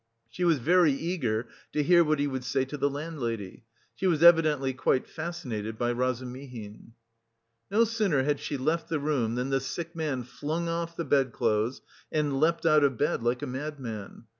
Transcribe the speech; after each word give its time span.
She 0.31 0.43
was 0.43 0.57
very 0.57 0.93
eager 0.93 1.47
to 1.73 1.83
hear 1.83 2.03
what 2.03 2.17
he 2.17 2.25
would 2.25 2.43
say 2.43 2.65
to 2.65 2.75
the 2.75 2.89
landlady. 2.89 3.65
She 3.93 4.07
was 4.07 4.23
evidently 4.23 4.73
quite 4.73 5.05
fascinated 5.07 5.77
by 5.77 5.91
Razumihin. 5.91 6.93
No 7.69 7.83
sooner 7.83 8.23
had 8.23 8.39
she 8.39 8.57
left 8.57 8.89
the 8.89 8.99
room 8.99 9.35
than 9.35 9.51
the 9.51 9.59
sick 9.59 9.95
man 9.95 10.23
flung 10.23 10.67
off 10.67 10.97
the 10.97 11.05
bedclothes 11.05 11.83
and 12.11 12.39
leapt 12.39 12.65
out 12.65 12.83
of 12.83 12.97
bed 12.97 13.21
like 13.21 13.43
a 13.43 13.45
madman. 13.45 14.23